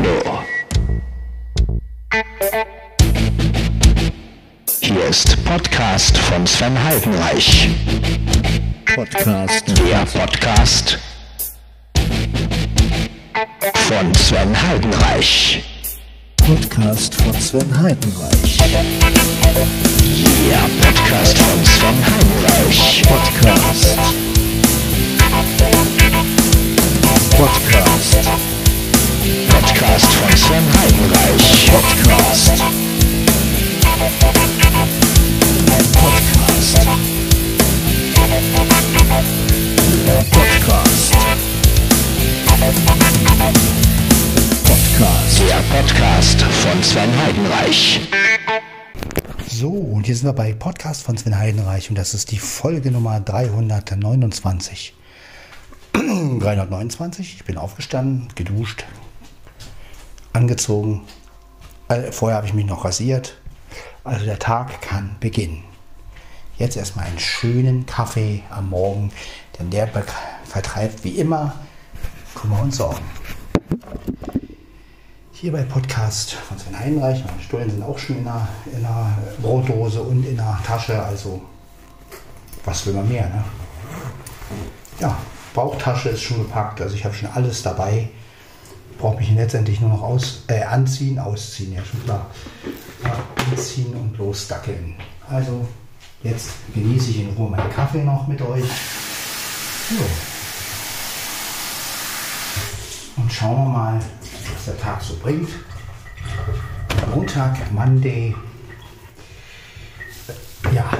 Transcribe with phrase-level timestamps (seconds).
[0.00, 0.42] Tornado.
[4.80, 7.68] Hier ist Podcast von Sven Heidenreich.
[8.94, 9.64] Podcast.
[9.68, 10.98] Der Podcast
[13.88, 15.62] von Sven Heidenreich.
[16.36, 18.56] Podcast von Sven Heidenreich.
[20.48, 23.02] Der Podcast von Sven Heidenreich.
[23.02, 23.98] Podcast.
[27.36, 28.49] Podcast.
[29.90, 31.70] Podcast von Sven Heidenreich.
[31.72, 32.62] Podcast.
[35.94, 36.78] Podcast.
[40.30, 41.12] Podcast.
[44.62, 45.40] Podcast.
[45.48, 48.00] Der Podcast von Sven Heidenreich.
[49.48, 52.92] So, und hier sind wir bei Podcast von Sven Heidenreich und das ist die Folge
[52.92, 54.94] Nummer 329.
[55.92, 58.84] 329, ich bin aufgestanden, geduscht,
[60.32, 61.02] angezogen.
[62.12, 63.36] Vorher habe ich mich noch rasiert.
[64.04, 65.64] Also der Tag kann beginnen.
[66.56, 69.12] Jetzt erstmal einen schönen Kaffee am Morgen,
[69.58, 69.88] denn der
[70.44, 71.54] vertreibt wie immer
[72.34, 73.04] Kummer und Sorgen.
[75.32, 77.24] Hier bei Podcast von Sven Heinreich.
[77.24, 81.02] Meine Stullen sind auch schon in einer, in einer Brotdose und in einer Tasche.
[81.02, 81.40] Also,
[82.64, 83.42] was will man mehr, ne?
[84.98, 85.16] Ja,
[85.54, 86.82] Bauchtasche ist schon gepackt.
[86.82, 88.10] Also, ich habe schon alles dabei.
[89.00, 92.26] Brauche mich letztendlich nur noch aus, äh, anziehen, ausziehen, ja, schon klar.
[93.02, 93.16] Ja,
[93.50, 94.94] anziehen und losdackeln.
[95.26, 95.66] Also,
[96.22, 98.64] jetzt genieße ich in Ruhe meinen Kaffee noch mit euch.
[99.88, 100.04] So.
[103.16, 104.00] Und schauen wir mal,
[104.54, 105.48] was der Tag so bringt.
[107.14, 108.34] Montag, Monday.
[110.74, 110.90] Ja,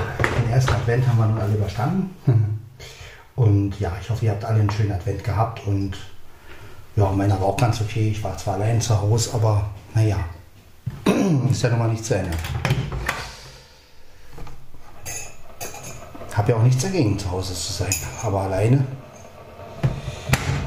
[0.42, 2.10] den ersten Advent haben wir nun alle überstanden.
[3.36, 5.66] Und ja, ich hoffe, ihr habt alle einen schönen Advent gehabt.
[5.66, 5.98] Und
[6.96, 8.10] ja, meiner war auch ganz okay.
[8.10, 10.18] Ich war zwar allein zu Hause, aber naja,
[11.50, 12.36] ist ja nun mal nicht zu Ende.
[16.34, 17.94] Hab ja auch nichts dagegen, zu Hause zu sein.
[18.22, 18.84] Aber alleine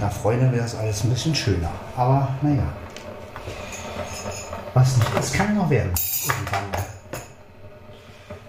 [0.03, 1.71] da Freunde wäre das alles ein bisschen schöner.
[1.95, 2.63] Aber naja.
[4.73, 5.93] Was nicht ist, kann noch werden.
[6.27, 6.83] Irgendwann.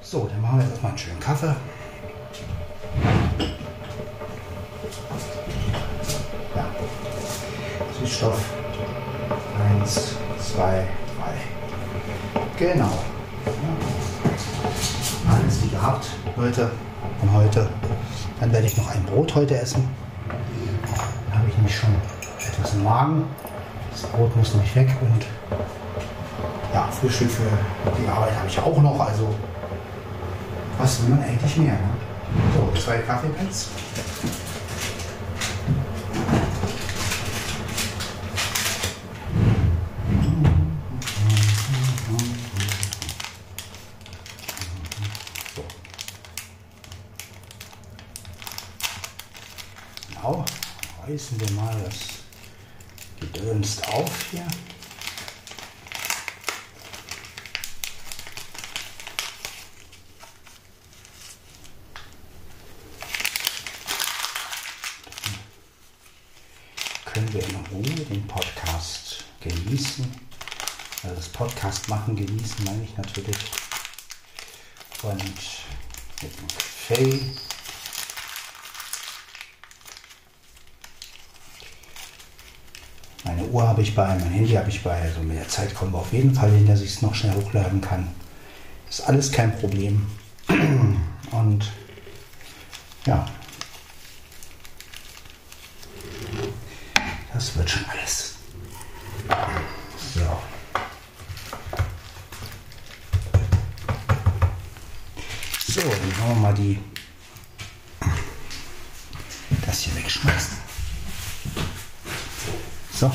[0.01, 1.55] So, dann machen wir jetzt erstmal einen schönen Kaffee.
[8.15, 8.39] Süßstoff.
[9.59, 10.87] Eins, zwei,
[11.19, 11.35] drei.
[12.57, 12.91] Genau.
[15.29, 16.07] Alles wie gehabt.
[16.37, 16.71] Leute,
[17.23, 17.69] und heute.
[18.39, 19.89] Dann werde ich noch ein Brot heute essen.
[21.31, 21.93] Da habe ich nämlich schon
[22.39, 23.25] etwas im Magen.
[23.91, 25.27] Das Brot muss nämlich weg und
[26.73, 27.43] ja, Frühstück für
[27.99, 29.01] die Arbeit habe ich auch noch.
[29.01, 29.35] Also,
[30.79, 31.73] was will man eigentlich mehr?
[31.73, 31.79] Ne?
[32.55, 33.71] So, zwei Kaffeepads.
[45.55, 45.63] So.
[50.09, 50.45] Genau,
[51.15, 51.95] reißen wir mal das
[53.21, 54.45] Gedöns auf hier.
[67.05, 70.13] Können wir in Ruhe den Podcast genießen.
[71.05, 73.37] Also das Podcast machen, genießen meine ich natürlich.
[75.03, 75.23] Und
[76.23, 77.54] mit dem Kaffee.
[83.37, 85.01] Meine Uhr habe ich bei, mein Handy habe ich bei.
[85.01, 87.35] Also mit der Zeit kommen wir auf jeden Fall hin, dass ich es noch schnell
[87.35, 88.09] hochladen kann.
[88.89, 90.07] Ist alles kein Problem.
[91.33, 91.73] Und
[93.07, 93.27] ja.
[97.33, 98.37] Das wird schon alles.
[100.15, 100.21] So.
[105.67, 106.79] So, dann wollen wir mal die
[109.67, 110.65] das hier wegschmeißen.
[113.05, 113.11] So.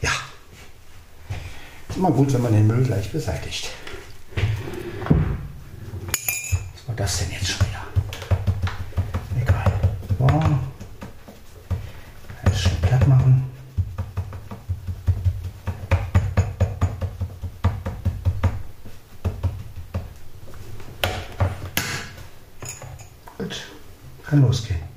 [0.00, 0.10] Ja.
[1.90, 3.68] Ist immer gut, wenn man den Müll gleich beseitigt.
[6.74, 7.84] Was war das denn jetzt schon wieder?
[9.42, 9.72] Egal.
[10.18, 10.26] So.
[12.44, 13.44] Alles schön platt machen.
[23.36, 23.66] Gut.
[24.24, 24.87] Kann losgehen.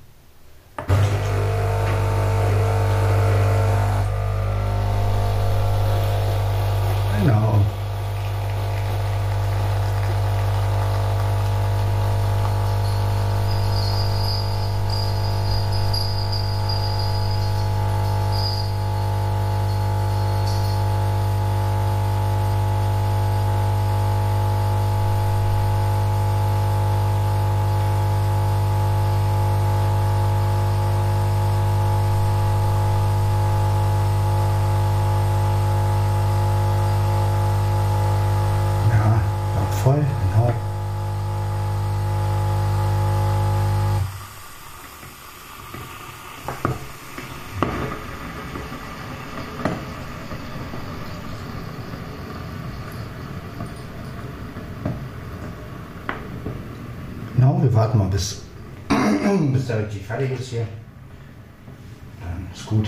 [57.72, 58.42] Wir warten mal bis,
[59.54, 60.68] bis der richtig fertig ist hier.
[62.20, 62.88] Dann ist gut.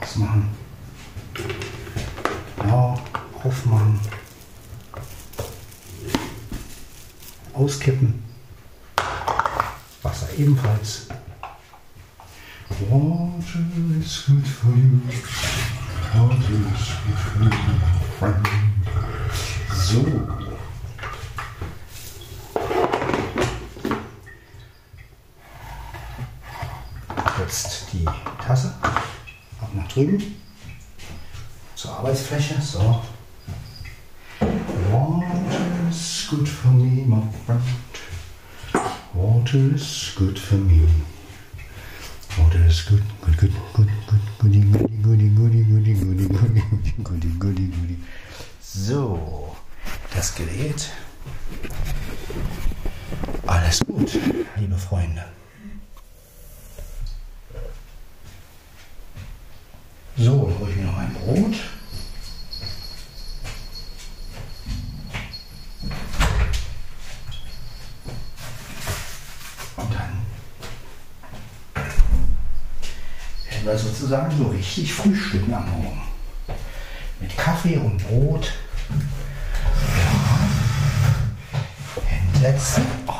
[0.00, 0.04] So.
[0.04, 0.48] Ausmachen.
[2.58, 2.98] Genau,
[3.44, 4.00] aufmachen.
[7.54, 8.24] Auskippen.
[10.02, 11.06] Wasser ebenfalls.
[12.78, 13.64] Water
[13.98, 15.00] is good for you.
[16.14, 17.50] Water is good for you,
[18.18, 18.46] friend.
[19.72, 20.04] So.
[27.38, 28.04] Jetzt die
[28.44, 28.74] Tasse.
[28.82, 30.36] Ab nach drüben.
[31.76, 32.60] Zur Arbeitsfläche.
[32.60, 33.02] So.
[34.90, 35.26] Water
[35.88, 37.62] is good for me, my friend.
[39.14, 40.75] Water is good for me.
[60.18, 61.54] So, hole ich mir noch ein Brot.
[69.76, 70.24] Und dann
[73.50, 76.00] werden wir sozusagen so richtig frühstücken am Morgen.
[77.20, 78.54] Mit Kaffee und Brot.
[82.32, 82.86] Hinsetzen.
[83.06, 83.12] Oh.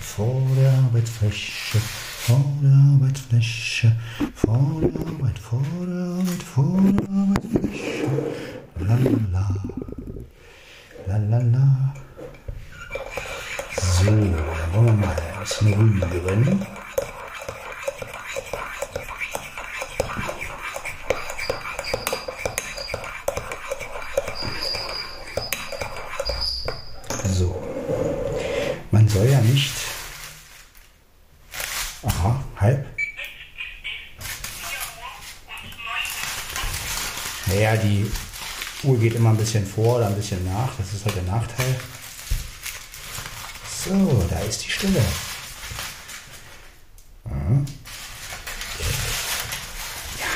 [0.00, 3.96] Vor der Arbeitsfläche, vor der Arbeitsfläche,
[4.52, 6.96] vorne, weit vorne, weit vorne,
[7.30, 8.06] weit Fische.
[8.80, 9.46] La la la.
[11.06, 11.94] La la la.
[13.80, 14.06] So,
[14.72, 16.36] wollen wir mal erst eine ruhigere.
[27.38, 27.62] So.
[28.90, 29.81] Man soll ja nicht
[37.82, 38.10] die
[38.84, 40.74] Uhr geht immer ein bisschen vor oder ein bisschen nach.
[40.76, 41.76] Das ist halt der Nachteil.
[43.84, 45.02] So, da ist die Stille.
[47.24, 47.32] Ja.
[50.18, 50.26] Ja,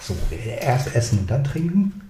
[0.00, 0.16] So,
[0.60, 2.00] erst essen und dann trinken.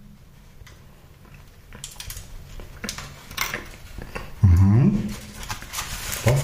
[4.43, 5.15] Mhm.
[6.25, 6.35] Doch.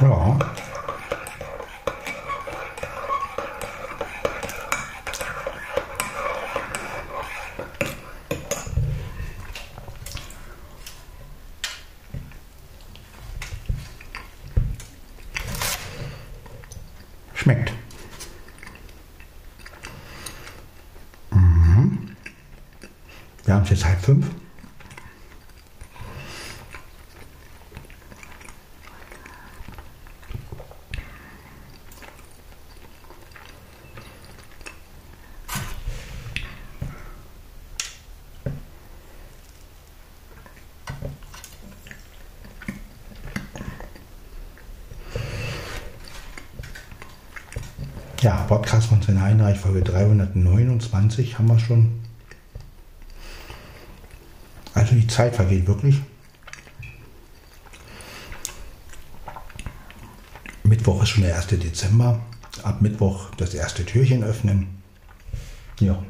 [0.00, 0.38] Ja.
[17.34, 17.72] Schmeckt.
[21.30, 22.14] Mhm.
[23.62, 24.26] Es jetzt halb fünf.
[48.22, 52.00] Ja, Podcast von Sven Heinreich, Folge 329 haben wir schon.
[54.74, 56.00] Also die Zeit vergeht wirklich.
[60.62, 61.48] Mittwoch ist schon der 1.
[61.48, 62.20] Dezember.
[62.62, 64.82] Ab Mittwoch das erste Türchen öffnen.
[65.80, 66.02] Ja.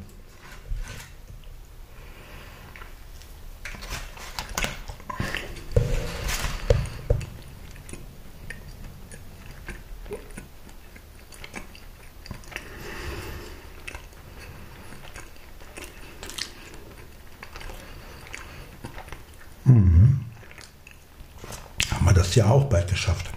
[21.91, 23.30] Haben wir das ja auch bald geschafft.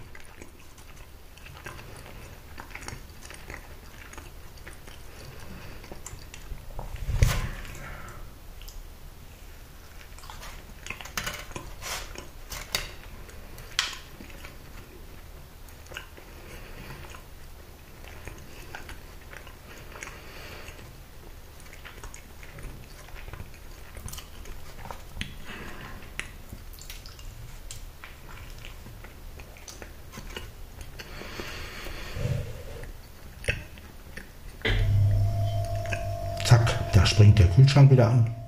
[37.43, 38.42] Der Kühlschrank wieder an.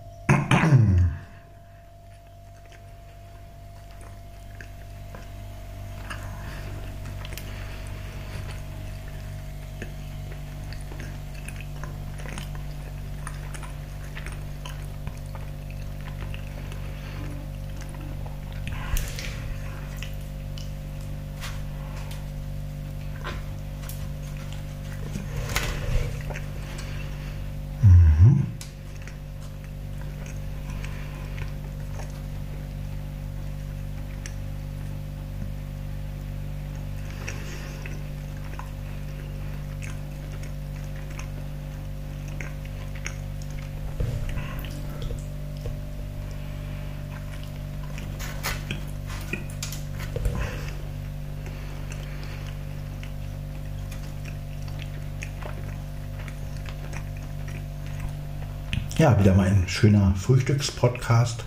[58.98, 61.44] Ja, wieder mal ein schöner Frühstückspodcast.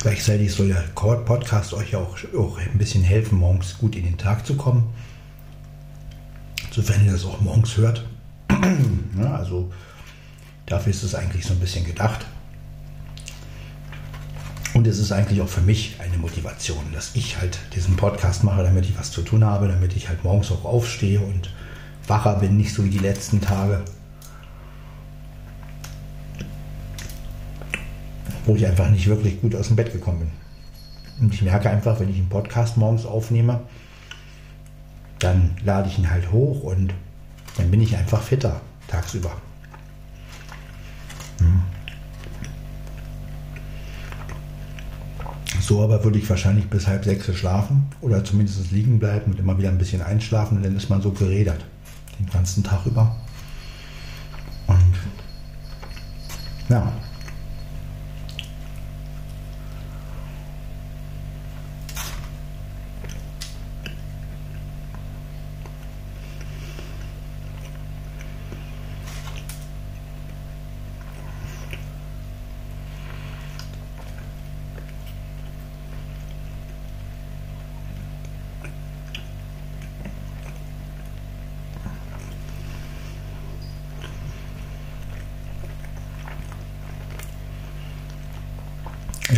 [0.00, 4.46] Gleichzeitig soll der Podcast euch auch, auch ein bisschen helfen, morgens gut in den Tag
[4.46, 4.94] zu kommen.
[6.70, 8.06] Sofern ihr das auch morgens hört.
[9.18, 9.70] ja, also
[10.64, 12.24] dafür ist es eigentlich so ein bisschen gedacht.
[14.88, 18.62] Und es ist eigentlich auch für mich eine Motivation, dass ich halt diesen Podcast mache,
[18.62, 21.52] damit ich was zu tun habe, damit ich halt morgens auch aufstehe und
[22.06, 23.82] wacher bin, nicht so wie die letzten Tage.
[28.46, 30.30] Wo ich einfach nicht wirklich gut aus dem Bett gekommen bin.
[31.20, 33.60] Und ich merke einfach, wenn ich einen Podcast morgens aufnehme,
[35.18, 36.94] dann lade ich ihn halt hoch und
[37.58, 39.32] dann bin ich einfach fitter tagsüber.
[45.68, 49.58] So aber würde ich wahrscheinlich bis halb sechs schlafen oder zumindest liegen bleiben und immer
[49.58, 51.62] wieder ein bisschen einschlafen und dann ist man so gerädert
[52.18, 53.14] den ganzen Tag über.
[54.66, 54.94] Und
[56.70, 56.90] ja.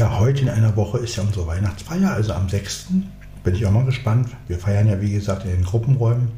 [0.00, 2.86] Ja, heute in einer Woche ist ja unsere Weihnachtsfeier, also am 6.
[3.44, 4.30] Bin ich auch mal gespannt.
[4.48, 6.32] Wir feiern ja, wie gesagt, in den Gruppenräumen.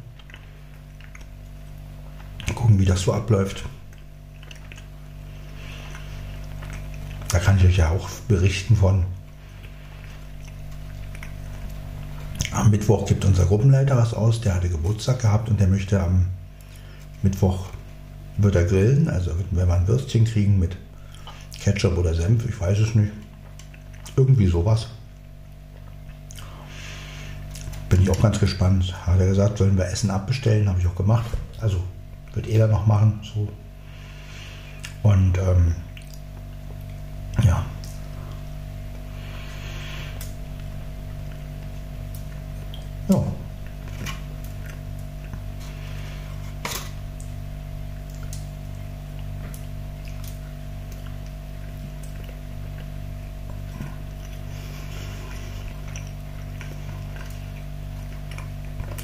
[2.57, 3.63] Gucken, wie das so abläuft.
[7.29, 9.05] Da kann ich euch ja auch berichten von.
[12.51, 14.41] Am Mittwoch gibt unser Gruppenleiter was aus.
[14.41, 16.27] Der hatte Geburtstag gehabt und der möchte am
[17.23, 17.67] Mittwoch
[18.39, 19.09] wird er grillen.
[19.09, 20.77] Also wenn wir ein Würstchen kriegen mit
[21.61, 23.13] Ketchup oder Senf, ich weiß es nicht.
[24.17, 24.89] Irgendwie sowas.
[27.89, 28.95] Bin ich auch ganz gespannt.
[29.07, 30.69] Hat er gesagt, sollen wir Essen abbestellen?
[30.69, 31.27] Habe ich auch gemacht.
[31.61, 31.83] Also
[32.35, 33.21] wird er noch machen.
[33.23, 33.49] So.
[35.03, 35.75] Und ähm.
[37.45, 37.65] Ja.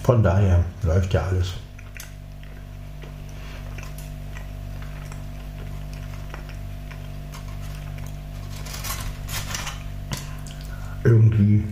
[0.09, 1.53] Von daher läuft ja alles.
[11.05, 11.63] Irgendwie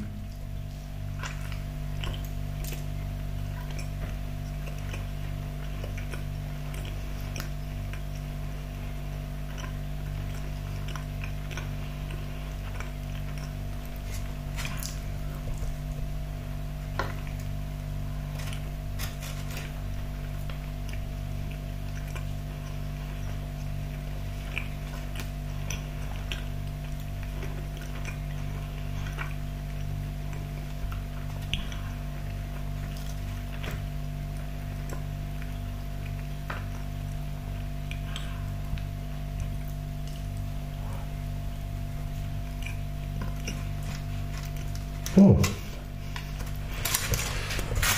[45.17, 45.41] So.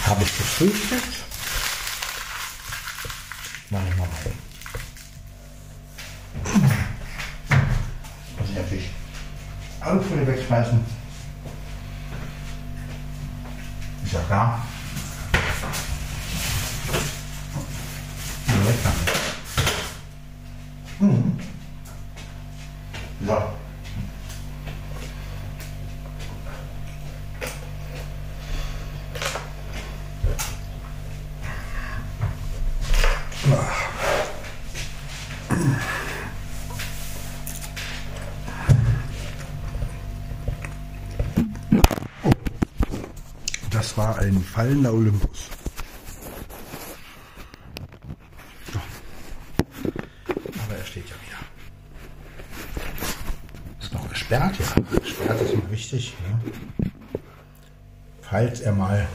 [0.07, 1.25] Habe ich gefrühstückt?
[3.71, 3.99] Mal rein.
[8.39, 8.91] Muss ich natürlich
[9.81, 10.79] alle Folie wegschmeißen.
[14.05, 14.65] Ist ja klar.
[43.99, 45.51] War ein fallender Olympus.
[50.65, 51.39] Aber er steht ja wieder.
[53.81, 54.67] Ist noch gesperrt, ja.
[55.01, 56.15] Gesperrt ist immer wichtig.
[56.31, 56.39] Ja.
[58.23, 59.09] Falls er mal.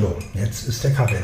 [0.00, 1.22] So, jetzt ist der Kaffee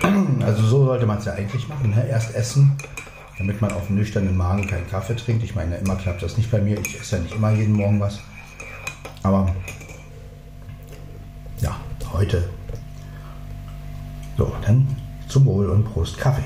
[0.00, 0.42] dran.
[0.44, 1.90] Also so sollte man es ja eigentlich machen.
[1.90, 2.06] Ne?
[2.08, 2.78] Erst essen,
[3.38, 5.44] damit man auf dem nüchternen Magen keinen Kaffee trinkt.
[5.44, 6.78] Ich meine, immer klappt das nicht bei mir.
[6.80, 8.20] Ich esse ja nicht immer jeden Morgen was.
[9.22, 9.54] Aber
[11.60, 11.76] ja,
[12.12, 12.48] heute.
[14.36, 14.86] So, dann
[15.28, 16.44] zum Wohl und Prost Kaffee.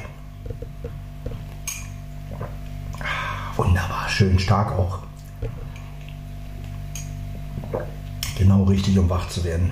[2.98, 5.00] Ah, Wunderbar, schön stark auch.
[8.36, 9.70] Genau richtig, um wach zu werden.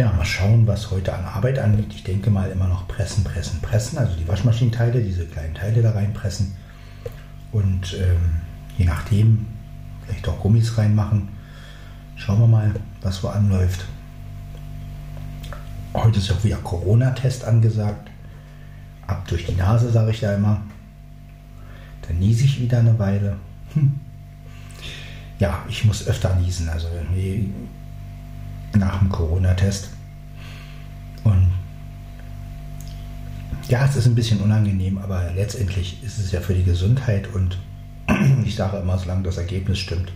[0.00, 1.92] Ja, mal schauen, was heute an Arbeit anliegt.
[1.92, 3.98] Ich denke mal immer noch pressen, pressen, pressen.
[3.98, 6.54] Also die Waschmaschinenteile, diese kleinen Teile da reinpressen.
[7.52, 8.40] Und ähm,
[8.78, 9.44] je nachdem,
[10.06, 11.28] vielleicht auch Gummis reinmachen.
[12.16, 13.84] Schauen wir mal, was so anläuft.
[15.92, 18.08] Heute ist ja auch wieder Corona-Test angesagt.
[19.06, 20.62] Ab durch die Nase, sage ich da immer.
[22.08, 23.36] Dann niese ich wieder eine Weile.
[23.74, 24.00] Hm.
[25.38, 26.70] Ja, ich muss öfter niesen.
[26.70, 26.88] Also
[28.76, 29.90] nach dem Corona-Test.
[31.24, 31.50] Und
[33.68, 37.58] ja, es ist ein bisschen unangenehm, aber letztendlich ist es ja für die Gesundheit und
[38.44, 40.12] ich sage immer, solange das Ergebnis stimmt,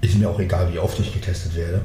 [0.00, 1.82] ist mir auch egal, wie oft ich getestet werde.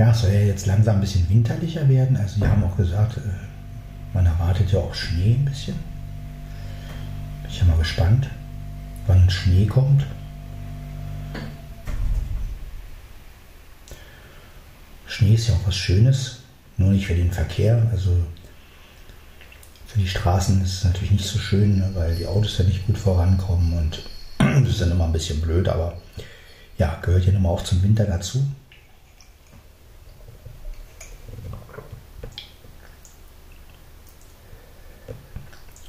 [0.00, 2.16] Ja, es soll ja jetzt langsam ein bisschen winterlicher werden.
[2.16, 3.20] Also die haben auch gesagt, äh,
[4.14, 5.74] man erwartet ja auch Schnee ein bisschen.
[7.42, 8.30] Bin ich ja mal gespannt,
[9.06, 10.06] wann Schnee kommt.
[15.06, 16.44] Schnee ist ja auch was Schönes,
[16.78, 17.86] nur nicht für den Verkehr.
[17.92, 18.16] Also
[19.86, 22.86] für die Straßen ist es natürlich nicht so schön, ne, weil die Autos ja nicht
[22.86, 24.02] gut vorankommen und
[24.38, 25.98] das ist dann immer ein bisschen blöd, aber
[26.78, 28.42] ja, gehört ja mal auch zum Winter dazu.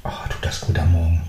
[0.04, 1.22] Oh, tut das gut am Morgen.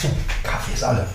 [0.00, 0.08] So,
[0.74, 1.06] Ist alle.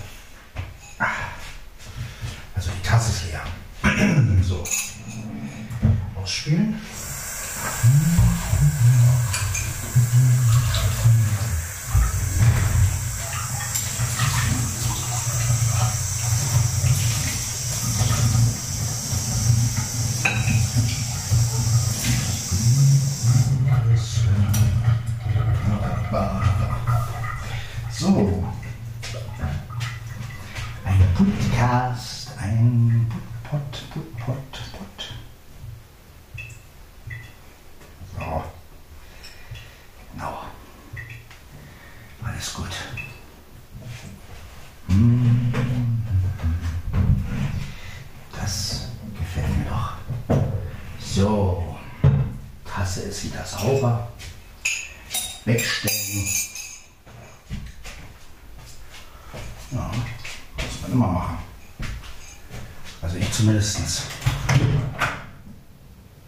[63.59, 64.03] mindestens.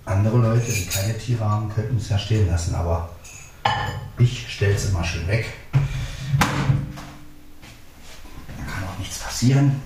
[0.03, 3.09] Andere Leute, die keine Tiere haben, könnten es ja stehen lassen, aber
[4.17, 5.45] ich stelle es immer schön weg.
[5.71, 5.79] Da
[8.69, 9.81] kann auch nichts passieren.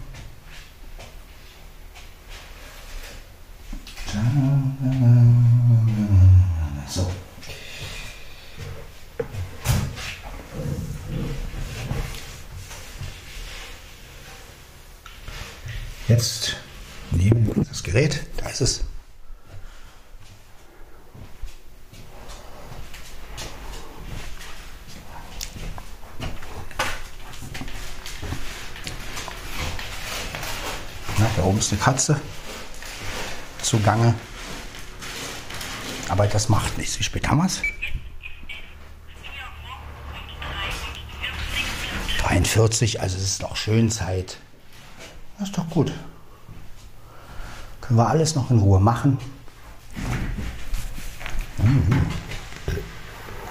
[6.88, 7.12] So.
[16.08, 16.55] Jetzt
[17.86, 18.84] Gerät, da ist es.
[31.20, 32.20] Na, da oben ist eine Katze
[33.62, 34.16] zugange.
[36.10, 36.98] Aber das macht nichts.
[36.98, 37.62] Wie spät haben wir es?
[42.18, 44.38] 43, also es ist noch schön Zeit.
[45.38, 45.94] Das ist doch gut.
[47.96, 49.18] Können wir alles noch in Ruhe machen.
[51.60, 52.02] Mhm.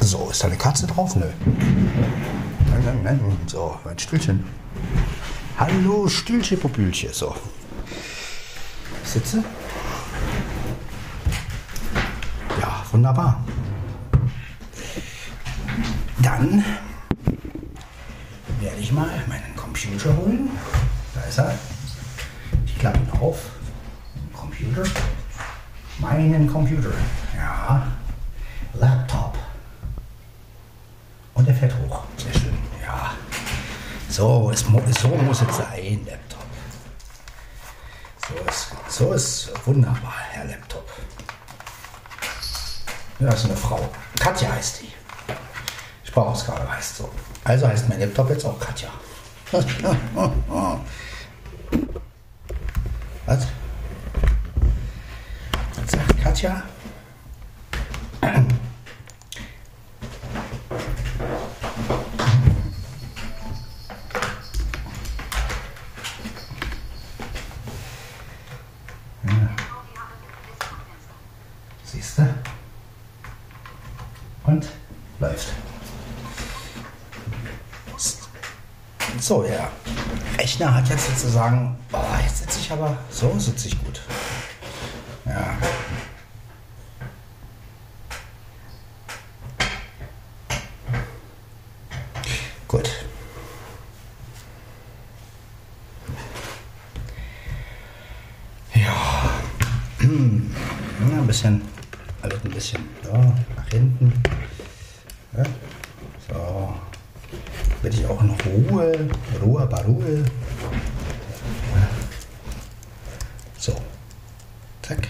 [0.00, 1.16] So, ist da eine Katze drauf?
[1.16, 1.24] Nö.
[1.46, 3.20] Nein, nein, nein.
[3.46, 4.44] So, mein Stühlchen.
[5.59, 7.11] Hallo, Stühlchen, Popülchen.
[7.14, 7.35] So.
[9.02, 9.42] Sitze.
[12.61, 13.42] Ja, wunderbar.
[16.18, 16.62] Dann
[18.61, 20.50] werde ich mal meinen Computer holen.
[21.14, 21.59] Da ist er.
[22.66, 23.38] Ich klappe ihn auf.
[24.64, 24.85] Computer.
[26.24, 26.90] Meinen Computer.
[27.37, 27.87] Ja.
[28.72, 29.37] Laptop.
[31.34, 32.04] Und er fährt hoch.
[32.16, 32.56] Sehr schön.
[32.82, 33.10] Ja.
[34.08, 36.46] So, es, so muss es sein, Laptop.
[38.26, 40.88] So ist, so ist wunderbar, Herr Laptop.
[43.18, 43.87] Ja, das ist eine Frau.
[44.18, 44.92] Katja heißt die.
[46.04, 47.10] Sprachausgabe heißt so.
[47.44, 48.88] Also heißt mein Laptop jetzt auch Katja.
[53.26, 53.46] Was?
[56.35, 56.62] Katja?
[74.47, 74.68] Und
[75.20, 75.53] läuft.
[79.20, 79.70] So, der
[80.37, 84.03] Rechner hat jetzt sozusagen, oh, jetzt sitze ich aber, so sitze ich gut.
[85.25, 85.57] Ja.
[92.75, 92.90] Gut.
[98.75, 99.31] Ja.
[100.14, 101.61] Ja, ein bisschen,
[102.22, 103.18] alles ein bisschen ja,
[103.57, 104.12] nach hinten.
[105.37, 105.42] Ja.
[106.29, 106.74] So.
[107.83, 109.09] Werde ich auch in Ruhe,
[109.42, 110.24] Ruhe, aber Ruhe.
[113.59, 113.74] So.
[114.83, 115.09] Zack.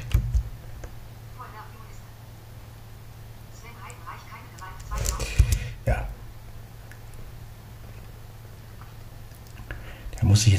[5.84, 6.08] Ja.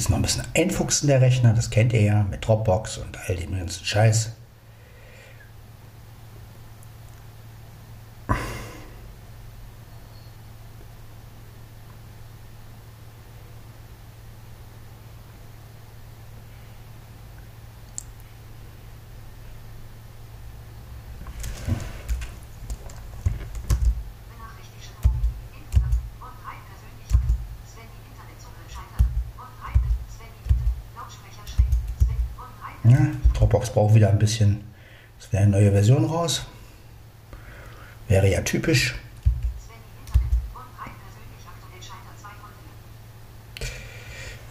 [0.05, 1.53] Jetzt noch ein bisschen einfuchsen, der Rechner.
[1.55, 4.33] Das kennt ihr ja mit Dropbox und all dem ganzen Scheiß.
[32.87, 32.99] Ja,
[33.65, 34.63] Dropbox braucht wieder ein bisschen.
[35.19, 36.45] Es wäre eine neue Version raus.
[38.08, 38.95] Wäre ja typisch.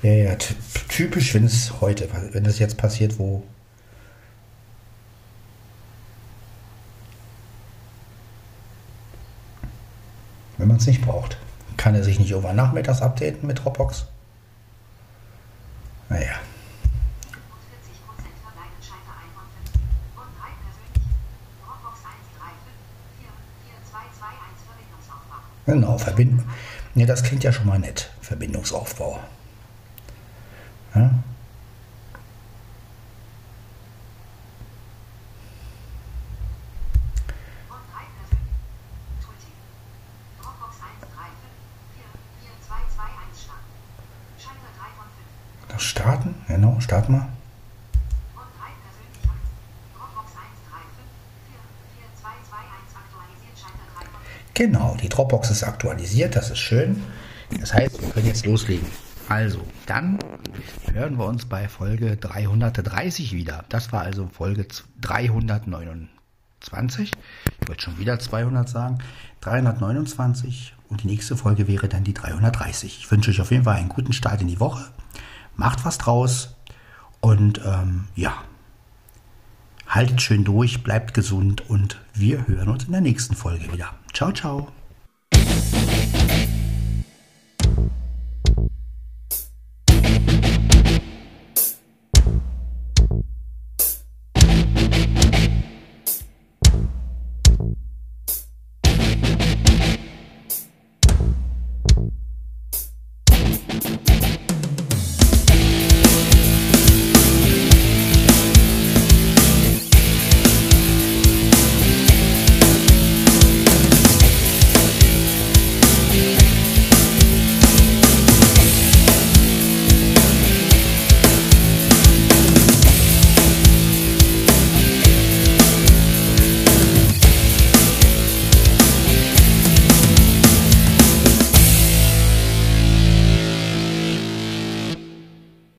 [0.03, 0.55] Wäre ja ty-
[0.89, 3.43] typisch, wenn es heute, wenn es jetzt passiert, wo.
[10.59, 11.39] Wenn man es nicht braucht.
[11.77, 14.07] Kann er sich nicht irgendwann nachmittags updaten mit Dropbox?
[25.75, 26.45] Genau, Verbindung.
[26.95, 28.09] Ja, das klingt ja schon mal nett.
[28.21, 29.19] Verbindungsaufbau.
[30.95, 31.11] Ja?
[45.77, 46.37] Starten?
[46.47, 47.34] Genau, starten wir.
[54.65, 57.03] Genau, die Dropbox ist aktualisiert, das ist schön.
[57.61, 58.87] Das heißt, wir können jetzt loslegen.
[59.29, 60.19] Also, dann
[60.91, 63.67] hören wir uns bei Folge 330 wieder.
[63.69, 64.67] Das war also Folge
[65.03, 67.13] 329.
[67.61, 69.01] Ich wollte schon wieder 200 sagen.
[69.43, 73.01] 329 und die nächste Folge wäre dann die 330.
[73.01, 74.87] Ich wünsche euch auf jeden Fall einen guten Start in die Woche.
[75.57, 76.55] Macht was draus
[77.21, 78.33] und ähm, ja,
[79.87, 83.91] haltet schön durch, bleibt gesund und wir hören uns in der nächsten Folge wieder.
[84.15, 84.84] Ciao, ciao.